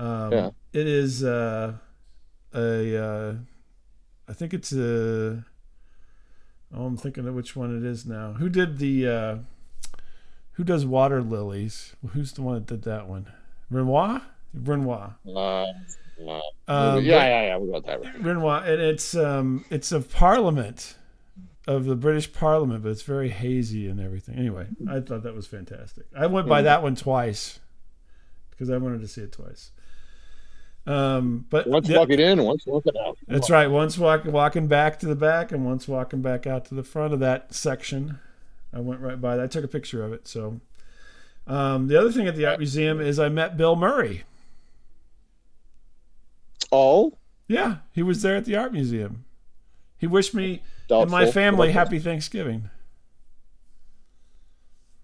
[0.00, 0.50] Um, Yeah.
[0.72, 1.74] It is uh,
[2.54, 2.96] a.
[3.04, 3.34] Uh,
[4.28, 5.44] I think it's a.
[6.72, 8.32] Oh, I'm thinking of which one it is now.
[8.34, 9.08] Who did the?
[9.08, 9.36] Uh,
[10.52, 11.94] who does water lilies?
[12.12, 13.26] Who's the one that did that one?
[13.70, 14.22] Renoir.
[14.54, 15.16] Renoir.
[15.26, 17.56] Uh, uh, Um, yeah, yeah, yeah.
[17.56, 18.02] We'll go with that.
[18.02, 20.96] but Renoir, and it's um, it's of Parliament,
[21.66, 24.36] of the British Parliament, but it's very hazy and everything.
[24.36, 26.06] Anyway, I thought that was fantastic.
[26.16, 27.58] I went by that one twice
[28.50, 29.72] because I wanted to see it twice.
[30.86, 33.18] Um, but Once the- walking in, once walking out.
[33.28, 33.66] that's right.
[33.68, 37.12] Once walk, walking back to the back, and once walking back out to the front
[37.12, 38.18] of that section.
[38.72, 39.42] I went right by that.
[39.44, 40.26] I took a picture of it.
[40.26, 40.60] So,
[41.46, 44.24] um, the other thing at the art museum is I met Bill Murray.
[46.72, 49.24] Oh, Yeah, he was there at the art museum.
[49.98, 51.02] He wished me doubtful.
[51.02, 52.70] and my family happy Thanksgiving.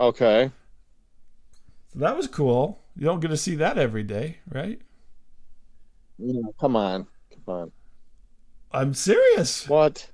[0.01, 0.53] Okay.
[1.93, 2.81] So that was cool.
[2.97, 4.81] You don't get to see that every day, right?
[6.19, 7.73] Yeah, come on, come on.
[8.73, 9.69] I'm serious.
[9.69, 10.11] What?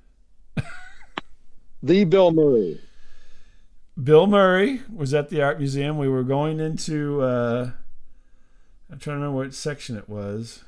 [1.82, 2.80] the Bill Murray.
[4.02, 5.98] Bill Murray was at the art museum.
[5.98, 7.22] We were going into.
[7.22, 7.70] Uh,
[8.90, 10.64] I'm trying to remember what section it was.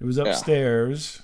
[0.00, 1.22] It was upstairs.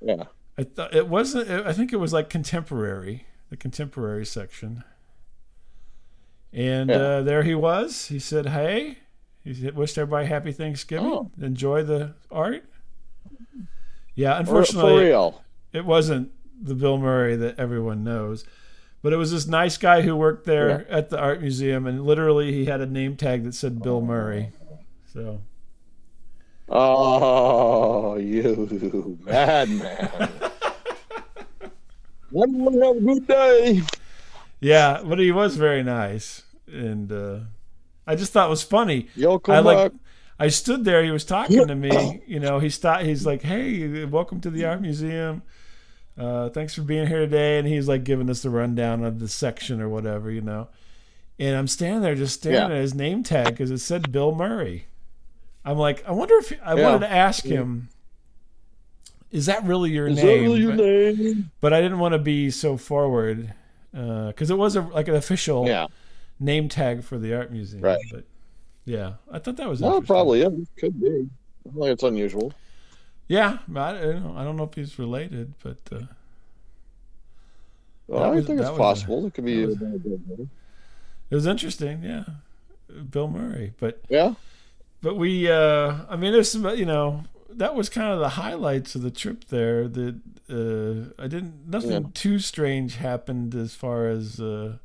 [0.00, 0.24] Yeah.
[0.58, 1.48] I thought it wasn't.
[1.66, 4.84] I think it was like contemporary, the contemporary section.
[6.52, 6.96] And Yeah.
[6.96, 8.06] uh, there he was.
[8.08, 8.98] He said, "Hey,"
[9.44, 11.06] he wished everybody happy Thanksgiving.
[11.06, 11.30] Oh.
[11.40, 12.64] Enjoy the art.
[14.14, 15.42] Yeah, For, for unfortunately, real.
[15.72, 16.30] it wasn't
[16.62, 18.44] the Bill Murray that everyone knows,
[19.02, 22.52] but it was this nice guy who worked there at the art museum, and literally
[22.52, 24.50] he had a name tag that said Bill Murray.
[25.12, 25.40] So
[26.68, 30.30] Oh, you madman.
[32.36, 33.82] Everyone have a good day.
[34.60, 37.38] yeah, but he was very nice, and uh,
[38.06, 39.08] I just thought it was funny.
[39.16, 39.92] You'll I like.
[39.92, 40.00] back.
[40.38, 41.02] I stood there.
[41.04, 42.22] He was talking to me.
[42.26, 43.04] You know, he stopped.
[43.04, 45.42] He's like, "Hey, welcome to the art museum.
[46.18, 49.28] Uh, thanks for being here today." And he's like giving us the rundown of the
[49.28, 50.68] section or whatever, you know.
[51.38, 52.76] And I'm standing there just staring Yeah.
[52.76, 54.86] at his name tag because it said Bill Murray.
[55.64, 56.82] I'm like, I wonder if I Yeah.
[56.84, 57.88] wanted to ask him,
[59.30, 61.50] "Is that really your Is that name?" really your but, name?
[61.60, 63.52] but I didn't want to be so forward
[63.92, 65.86] because it was a, like an official Yeah.
[66.40, 67.82] Name tag for the art museum.
[67.82, 67.98] Right.
[68.12, 68.24] But
[68.84, 70.40] yeah, I thought that was Well, probably.
[70.40, 71.28] Yeah, it could be.
[71.64, 72.52] Think it's unusual.
[73.28, 76.00] Yeah, I, I don't know- I don't know if he's related, but uh,
[78.06, 79.26] Well, I was- think it's was a- possible.
[79.26, 79.62] it could be.
[79.64, 82.02] a- it was interesting.
[82.02, 82.24] Yeah,
[83.10, 83.72] Bill Murray.
[83.80, 84.34] But yeah.
[85.00, 88.94] but we, uh, I mean, there's some, you know, that was kind of the highlights
[88.94, 89.88] of the trip there.
[89.88, 90.20] That
[90.50, 92.08] uh, I didn't, nothing Yeah.
[92.12, 94.38] too strange happened as far as.
[94.40, 94.76] Uh,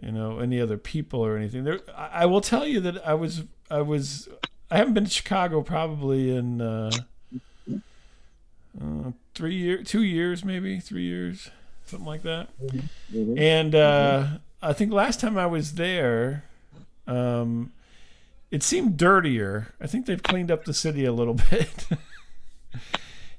[0.00, 1.64] you know, any other people or anything.
[1.64, 4.28] There, I, I will tell you that I was, I was,
[4.70, 6.90] I haven't been to Chicago probably in uh,
[8.80, 11.50] uh, three years, two years, maybe three years,
[11.84, 12.48] something like that.
[13.12, 13.38] Mhm.
[13.38, 14.26] And uh,
[14.62, 16.44] I think last time I was there,
[17.06, 17.72] um,
[18.50, 19.74] it seemed dirtier.
[19.80, 21.86] I think they've cleaned up the city a little bit.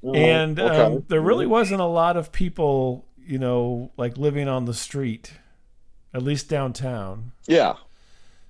[0.04, 0.82] and Oh, okay.
[0.82, 5.34] um, there really wasn't a lot of people, you know, like living on the street,
[6.14, 7.32] at least downtown.
[7.48, 7.76] Yeah.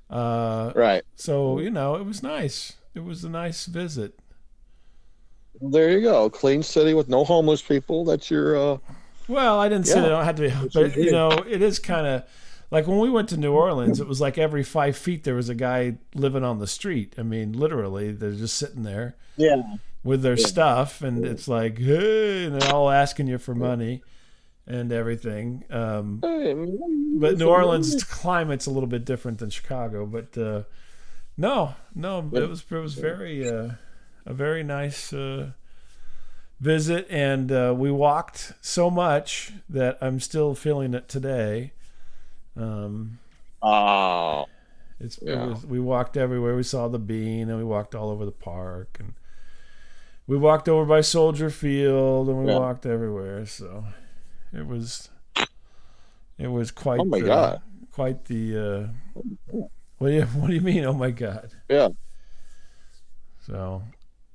[0.09, 1.03] Uh, Right.
[1.15, 2.73] so you know, it was nice.
[2.93, 4.13] It was a nice visit.
[5.61, 6.29] There you go.
[6.29, 8.05] Clean city with no homeless people.
[8.05, 8.55] That's your.
[8.57, 8.77] uh
[9.27, 10.01] Well, I didn't say Yeah.
[10.03, 12.23] they don't have to be, but you know, it is kind of
[12.71, 13.99] like when we went to New Orleans.
[13.99, 17.13] It was like every five feet there was a guy living on the street.
[17.17, 19.61] I mean, literally, they're just sitting there Yeah.
[20.03, 24.03] with their stuff, and it's like, hey, and they're all asking you for money
[24.67, 25.63] and everything.
[25.69, 30.05] Um, but New Orleans climate's a little bit different than Chicago.
[30.05, 30.63] But uh,
[31.37, 33.71] no, no, it was it was very uh,
[34.25, 35.51] a very nice uh,
[36.59, 41.73] visit, and uh, we walked so much that I'm still feeling it today.
[42.55, 43.19] Um,
[43.61, 44.45] Oh.
[44.99, 45.43] it's Yeah.
[45.43, 46.55] it was, we walked everywhere.
[46.55, 49.13] We saw the bean, and we walked all over the park, and
[50.27, 52.59] we walked over by Soldier Field, and we Yeah.
[52.59, 53.45] walked everywhere.
[53.45, 53.85] So
[54.53, 55.09] it was
[56.37, 56.99] it was quite.
[56.99, 57.61] Oh my the, God.
[57.91, 58.57] Quite the.
[58.57, 58.87] Uh,
[59.97, 60.85] what do you What do you mean?
[60.85, 61.51] Oh my God!
[61.69, 61.89] Yeah.
[63.45, 63.83] So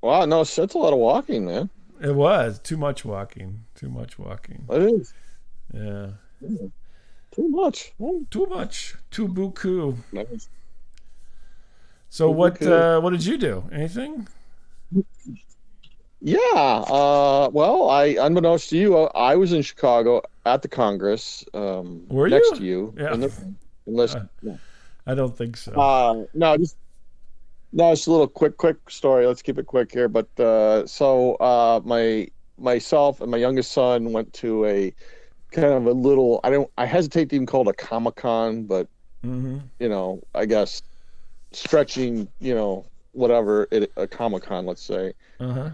[0.01, 0.25] Wow.
[0.25, 1.69] No, that's a lot of walking, man.
[2.01, 3.65] it was too much walking.
[3.75, 4.65] Too much walking.
[4.69, 5.13] It is
[5.73, 6.11] Yeah.
[7.35, 7.91] too much.
[8.31, 8.95] Too much.
[9.11, 9.95] Too beaucoup.
[10.11, 10.47] Nice.
[12.09, 12.53] So Too what?
[12.59, 12.67] beaucoup.
[12.71, 13.63] Uh, what did you do?
[13.71, 14.27] Anything?
[16.21, 16.37] Yeah.
[16.55, 21.45] Uh, well, I unbeknownst to you, I was in Chicago at the Congress.
[21.53, 22.55] Um, Were next you?
[22.57, 22.93] to you.
[22.97, 23.15] Yeah.
[23.15, 23.55] The,
[23.87, 24.25] unless, Uh,
[25.07, 25.73] I don't think so.
[25.79, 26.77] uh, no, just
[27.71, 29.25] no, it's a little quick, quick story.
[29.27, 30.07] Let's keep it quick here.
[30.09, 32.27] But uh, so uh, my
[32.57, 34.93] myself and my youngest son went to a
[35.51, 36.39] kind of a little.
[36.43, 36.69] I don't.
[36.77, 38.87] I hesitate to even call it a comic con, but
[39.23, 40.81] hmm you know, I guess
[41.51, 45.13] stretching, you know, whatever it, a comic con, let's say.
[45.39, 45.69] Uh huh.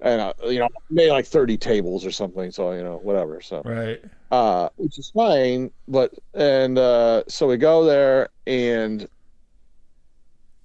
[0.00, 3.62] And uh, you know made like 30 tables or something so you know whatever so
[3.64, 4.00] Right.
[4.30, 9.08] uh which is fine but and uh so we go there and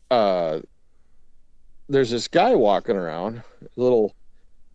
[0.09, 0.59] uh
[1.89, 4.13] there's this guy walking around a little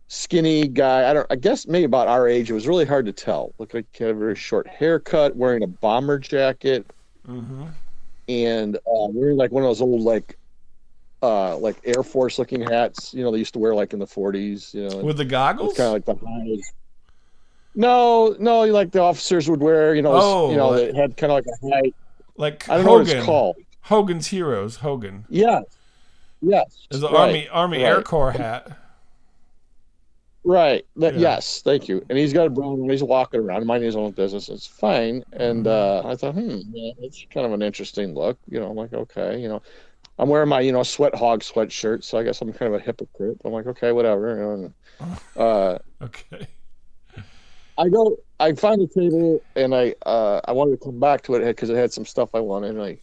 [0.09, 3.12] skinny guy i don't i guess maybe about our age it was really hard to
[3.12, 6.87] tell looked like he had a very short haircut wearing a bomber jacket
[7.27, 7.64] Mm-hmm.
[8.29, 10.38] and uh, wearing like one of those old like
[11.27, 14.07] uh like air force looking hats you know they used to wear like in the
[14.07, 15.71] 40s you know With the goggles?
[15.71, 16.73] It's kind of like the highs.
[17.75, 21.17] No, no, like the officers would wear, you know, Oh, you know, like- it had
[21.17, 21.93] kind of like a high.
[22.37, 23.57] like I don't know what it's called.
[23.83, 24.77] Hogan's Heroes.
[24.77, 25.27] Hogan.
[25.29, 25.65] Yes,
[26.41, 26.67] yes.
[26.91, 27.87] An right, Army Army right.
[27.87, 28.79] Air Corps hat.
[30.45, 30.87] Right.
[30.97, 31.21] That, Yeah.
[31.21, 31.61] Yes.
[31.62, 32.05] Thank you.
[32.09, 34.49] And he's got a brown and he's walking around, minding his own business.
[34.49, 35.25] It's fine.
[35.33, 38.39] And uh, I thought, hmm, yeah, it's kind of an interesting look.
[38.49, 39.61] You know, I'm like, okay, you know,
[40.18, 42.83] I'm wearing my, you know, sweat hog sweatshirt, so I guess I'm kind of a
[42.83, 43.38] hypocrite.
[43.44, 44.37] I'm like, okay, whatever.
[44.37, 46.46] You know, and, uh, Okay.
[47.79, 51.35] I go, I find the table, and I, uh, I wanted to come back to
[51.35, 52.98] it because it had some stuff I wanted, and I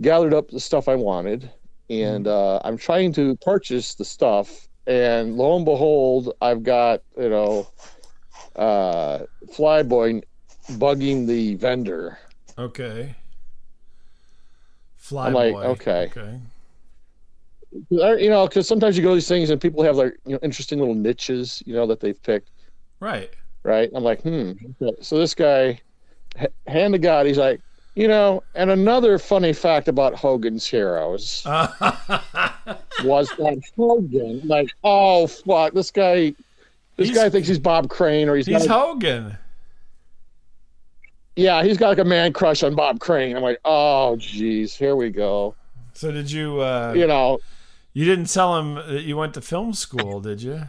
[0.00, 1.50] gathered up the stuff I wanted,
[1.88, 7.30] and uh, I'm trying to purchase the stuff, and lo and behold, I've got, you
[7.30, 7.66] know,
[8.56, 9.20] uh,
[9.54, 10.22] Flyboy
[10.72, 12.18] bugging the vendor.
[12.58, 13.14] Okay.
[15.04, 15.62] Fly I'm like, boy.
[15.64, 16.10] okay.
[16.16, 16.38] Okay.
[17.90, 20.38] You know, because sometimes you go to these things and people have like, you know,
[20.42, 22.48] interesting little niches, you know, that they've picked.
[23.00, 23.30] Right.
[23.64, 23.90] right?
[23.94, 24.52] I'm like, hmm.
[25.02, 25.78] So this guy,
[26.66, 27.60] hand to God, he's like,
[27.96, 35.74] you know, and another funny fact about Hogan's Heroes was that Hogan, like, oh fuck,
[35.74, 36.34] this guy,
[36.96, 39.36] this He's- guy thinks he's Bob Crane, or he's, He's Hogan.
[41.36, 43.36] Yeah, he's got like a man crush on Bob Crane.
[43.36, 45.56] I'm like, oh geez, here we go.
[45.92, 46.60] So did you?
[46.60, 47.38] Uh, You know,
[47.94, 50.62] You didn't tell him that you went to film school, did you?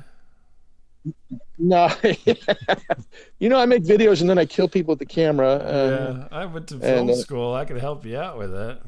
[1.58, 1.90] no,
[3.40, 5.58] you know, I make videos and then I kill people with the camera.
[5.60, 7.54] And, yeah, I went to film and, uh, school.
[7.54, 8.82] I could help you out with that.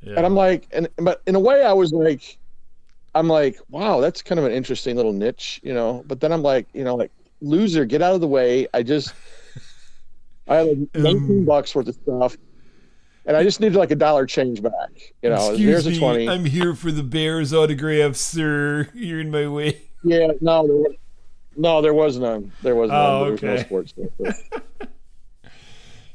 [0.00, 0.14] Yeah.
[0.16, 2.38] and I'm like, and but in a way, I was like,
[3.14, 6.04] I'm like, wow, that's kind of an interesting little niche, you know.
[6.06, 8.68] But then I'm like, you know, like loser, get out of the way.
[8.74, 9.14] I just,
[10.48, 11.44] I had like 19 Um.
[11.44, 12.36] bucks worth of stuff,
[13.26, 14.90] and I just needed like a dollar change back.
[15.22, 16.28] You know, here's a twenty.
[16.28, 18.88] I'm here for the Bears autograph, sir.
[18.94, 19.80] You're in my way.
[20.04, 20.94] yeah, no, there was,
[21.56, 22.50] no, there was none.
[22.62, 22.98] There was none.
[23.00, 24.36] Oh, there was no sports stuff.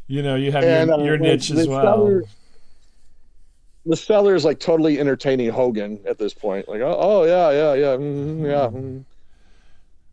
[0.09, 1.81] You know, you have And, your, uh, your like, niche as well.
[1.83, 2.23] seller-
[3.85, 6.67] the seller is like totally entertaining Hogan at this point.
[6.69, 8.77] Like, oh, oh yeah, yeah, yeah, mm, yeah.
[8.79, 9.03] mm.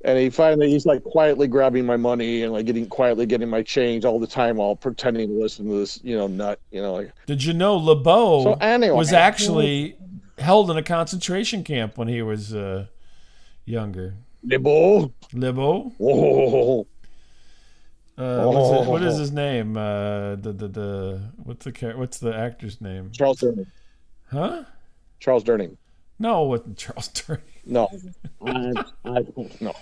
[0.05, 3.62] And he finally, he's like quietly grabbing my money and like getting quietly getting my
[3.62, 6.93] change all the time while pretending to listen to this, you know, nut, you know,
[6.93, 7.11] like.
[7.27, 9.97] Did you know LeBeau So anyway, was actually
[10.38, 12.87] held in a concentration camp when he was uh,
[13.64, 14.14] younger?
[14.43, 15.14] Nibble.
[15.33, 15.93] LeBeau?
[15.97, 16.87] Whoa.
[18.17, 19.07] Uh, what's it, what Oh.
[19.07, 19.77] his name?
[19.77, 23.11] Uh, the the the what's the what's the actor's name?
[23.11, 23.67] Charles Durning.
[24.31, 24.64] Huh?
[25.19, 25.77] Charles Durning.
[26.18, 27.42] No, what Charles Turner.
[27.66, 27.88] No,
[28.46, 28.72] I,
[29.05, 29.74] I don't know.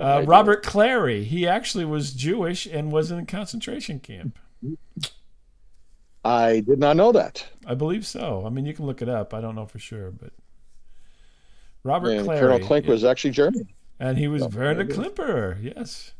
[0.00, 0.22] Uh.
[0.26, 1.24] Robert Clary.
[1.24, 4.38] He actually was Jewish and was in a concentration camp.
[6.24, 7.46] I did not know that.
[7.66, 8.44] I believe so.
[8.46, 9.34] I mean, you can look it up.
[9.34, 10.30] I don't know for sure, but
[11.84, 12.40] Robert And Clary.
[12.40, 13.68] Colonel Klink was actually German.
[13.98, 14.84] and he was Oh, Werner.
[14.84, 15.58] Klemperer.
[15.76, 16.12] Yes.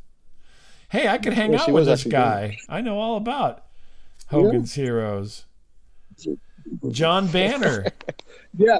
[0.88, 2.58] Hey, I could hang Yes, out with this guy.
[2.68, 3.64] I know all about
[4.28, 5.44] Hogan's Heroes.
[6.90, 7.86] John Banner.
[8.58, 8.78] Yeah.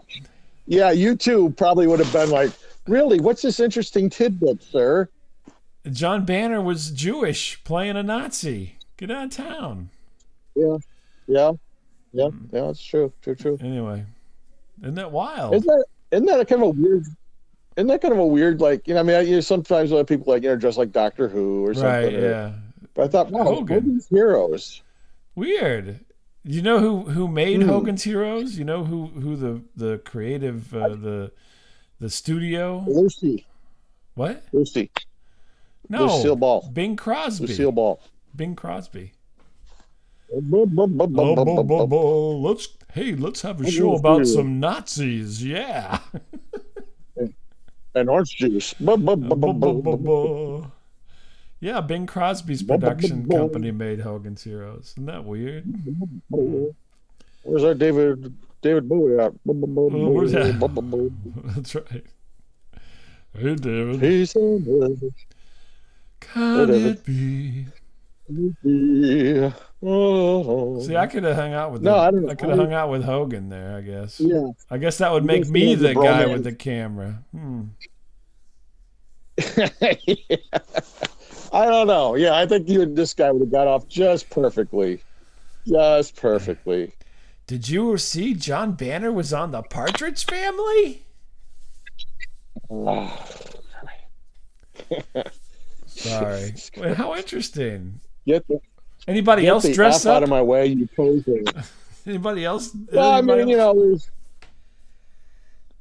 [0.66, 2.51] Yeah, you too probably would have been like,
[2.87, 5.09] really, what's this interesting tidbit, sir?
[5.90, 8.77] John Banner was Jewish playing a Nazi.
[8.96, 9.90] Get out of town.
[10.55, 10.77] Yeah.
[11.27, 11.53] Yeah.
[12.12, 12.29] Yeah.
[12.53, 13.12] Yeah, that's true.
[13.22, 13.59] True, true.
[13.61, 14.05] Anyway,
[14.83, 15.55] isn't that wild?
[15.55, 17.05] Isn't that isn't that a kind of a weird
[17.77, 19.90] isn't that kind of a weird like you know I mean I, you know, sometimes
[19.90, 21.90] when people like you know dress like Doctor Who or something.
[21.90, 22.53] right, or- yeah.
[22.94, 24.01] But I thought, wow, Hogan.
[24.11, 24.83] Heroes.
[25.35, 25.98] Weird.
[26.44, 27.68] You know who who made Hmm.
[27.68, 28.59] Hogan's Heroes?
[28.59, 31.33] You know who who the the creative uh, the
[32.00, 32.85] the studio?
[32.87, 33.46] Lucy.
[34.14, 34.44] What?
[34.52, 34.90] Lucy.
[35.88, 36.07] No.
[36.07, 36.68] Lucille Ball.
[36.72, 37.46] Bing Crosby.
[37.46, 38.00] Lucille Ball.
[38.35, 39.12] Bing Crosby.
[42.42, 45.44] Let's hey, let's have a show about some Nazis.
[45.44, 46.00] Yeah.
[47.94, 48.74] And orange juice.
[51.62, 54.94] Yeah, Bing Crosby's production company made Hogan's Heroes.
[54.94, 55.64] Isn't that weird?
[57.44, 59.33] Where's our David David Bowie at?
[59.48, 59.53] Oh,
[60.11, 61.12] where's that?
[61.55, 62.05] That's right.
[63.38, 64.01] Hey, David.
[64.01, 65.03] Peace and love.
[66.18, 66.87] Can David.
[66.98, 67.66] it be?
[68.64, 69.53] Yeah.
[69.85, 70.81] Oh.
[70.83, 71.83] See, I could have hung out with.
[71.83, 73.77] No, the- I I could have hung out with Hogan there.
[73.77, 74.18] I guess.
[74.20, 74.48] yeah.
[74.68, 77.22] I guess that would make me the guy with the camera.
[77.31, 77.62] Hmm.
[81.53, 82.14] I don't know.
[82.14, 85.03] Yeah, I think you and this guy would have got off just perfectly.
[85.66, 86.92] Just perfectly.
[87.46, 91.05] Did you see John Banner was on the Partridge Family?
[95.86, 96.55] Sorry.
[96.76, 98.00] Wait, how interesting.
[98.26, 98.61] Get the,
[99.07, 101.42] Anybody get else the dress F out of my way, you poser.
[102.07, 102.74] Anybody else?
[102.92, 103.76] Well, I anybody mean, you else?
[103.76, 104.11] know, there's.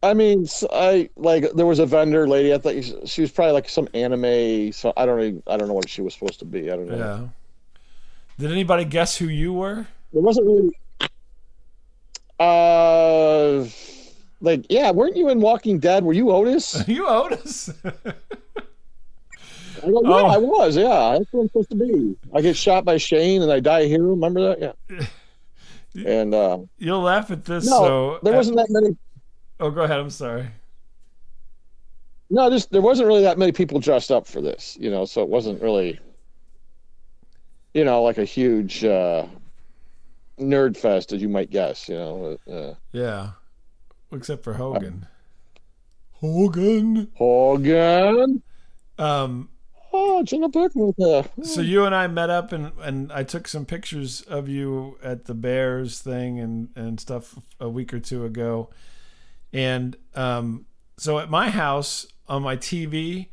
[0.04, 2.54] I mean, I like there was a vendor lady.
[2.54, 2.76] I thought
[3.08, 4.72] she- was probably like some anime.
[4.72, 6.72] So I don't even, I don't know what she was supposed to be.
[6.72, 6.98] I don't know.
[6.98, 7.28] Yeah.
[8.40, 9.86] Did anybody guess who you were?
[10.14, 10.72] There wasn't really.
[12.40, 13.66] Uh,
[14.42, 16.04] like, yeah, weren't you in Walking Dead?
[16.04, 16.84] Were you Otis?
[16.88, 17.70] you Otis?
[17.86, 17.92] I
[19.90, 20.26] go, yeah, Oh.
[20.26, 20.76] I was.
[20.76, 22.16] Yeah, that's what I'm supposed to be.
[22.34, 24.10] I get shot by Shane and I die a hero.
[24.10, 24.76] Remember that?
[24.90, 25.06] Yeah.
[26.06, 27.66] And uh, You'll laugh at this.
[27.70, 28.96] no, so there wasn't that many.
[29.62, 30.00] Oh, go ahead.
[30.00, 30.48] I'm sorry.
[32.32, 35.06] No, just there wasn't really that many people dressed up for this, you know.
[35.06, 36.00] So it wasn't really,
[37.74, 39.28] you know, like a huge uh,
[40.40, 41.88] nerd fest, as you might guess.
[41.88, 43.32] You know, uh, Yeah,
[44.12, 45.06] except for Hogan.
[46.14, 47.12] Hogan.
[47.16, 48.42] Hogan.
[48.98, 49.50] Um.
[49.94, 54.22] Oh, Jenna uh, So you and I met up, and and I took some pictures
[54.22, 58.70] of you at the Bears thing and and stuff a week or two ago,
[59.54, 60.66] and um.
[60.98, 63.28] So at my house on my TV,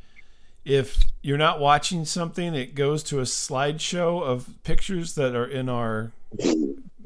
[0.65, 5.69] if you're not watching something, it goes to a slideshow of pictures that are in
[5.69, 6.11] our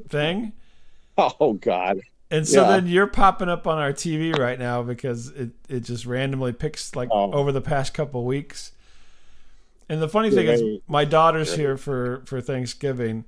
[0.08, 0.52] thing.
[1.18, 2.00] oh God.
[2.30, 2.68] And so Yeah.
[2.68, 6.96] then you're popping up on our TV right now because it, it just randomly picks
[6.96, 7.30] like Oh.
[7.32, 8.72] over the past couple weeks.
[9.90, 13.24] And the funny thing is, my daughter's here for for Thanksgiving,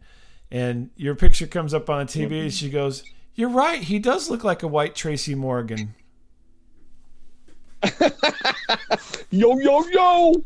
[0.51, 2.33] and your picture comes up on the TV, Mm-hmm.
[2.45, 3.05] and she goes,
[3.37, 3.81] "You're right.
[3.83, 5.95] He does look like a white Tracy Morgan."
[9.31, 10.45] Yo yo yo.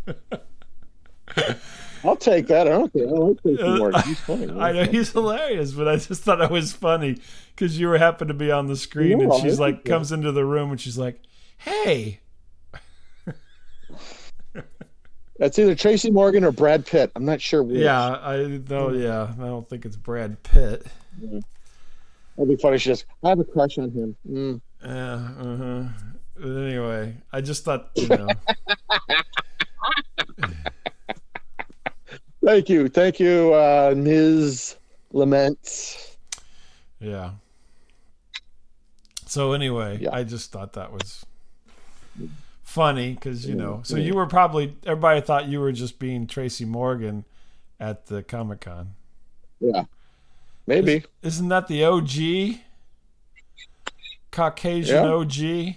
[2.02, 2.66] I'll take that.
[2.66, 3.06] I don't care.
[3.06, 4.02] I like Tracy Uh, Morgan.
[4.02, 4.50] He's funny.
[4.60, 7.18] I know he's hilarious, but I just thought it was funny
[7.54, 10.44] because you were happen to be on the screen, and she's like comes into the
[10.44, 11.20] room, and she's like,
[11.58, 12.20] "Hey."
[15.38, 17.12] That's either Tracy Morgan or Brad Pitt.
[17.16, 17.78] I'm not sure which.
[17.78, 18.90] Yeah, I know.
[18.90, 20.86] Yeah, I don't think it's Brad Pitt.
[22.36, 22.78] That'd be funny.
[22.78, 24.16] She says, I have a crush on him.
[24.30, 24.60] Mm.
[24.82, 25.14] Yeah.
[25.14, 25.82] Uh-huh.
[26.36, 28.28] But anyway, I just thought, you know,
[32.42, 32.88] Thank you.
[32.88, 34.76] Thank you, uh, Ms.
[35.12, 36.16] Lament.
[36.98, 37.32] yeah.
[39.26, 40.08] So anyway, Yeah.
[40.12, 41.24] I just thought that was
[42.64, 46.64] funny because you know, so you were probably everybody thought you were just being Tracy
[46.64, 47.24] Morgan
[47.78, 48.94] at the Comic Con.
[49.60, 49.84] Yeah.
[50.70, 51.02] Maybe.
[51.22, 52.60] Isn't that the OG?
[54.30, 55.10] Caucasian Yeah.
[55.10, 55.74] OG?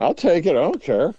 [0.00, 0.50] I'll take it.
[0.50, 1.14] I don't care.